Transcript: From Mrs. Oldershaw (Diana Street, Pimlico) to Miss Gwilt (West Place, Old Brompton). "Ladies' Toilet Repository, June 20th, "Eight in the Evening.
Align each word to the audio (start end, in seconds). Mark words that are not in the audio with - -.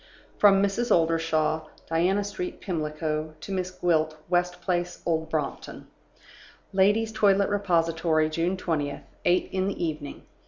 From 0.39 0.63
Mrs. 0.63 0.89
Oldershaw 0.91 1.67
(Diana 1.87 2.23
Street, 2.23 2.59
Pimlico) 2.59 3.35
to 3.39 3.51
Miss 3.51 3.69
Gwilt 3.69 4.17
(West 4.29 4.59
Place, 4.59 5.03
Old 5.05 5.29
Brompton). 5.29 5.85
"Ladies' 6.73 7.11
Toilet 7.11 7.49
Repository, 7.49 8.27
June 8.27 8.57
20th, 8.57 9.03
"Eight 9.25 9.47
in 9.51 9.67
the 9.67 9.85
Evening. 9.85 10.23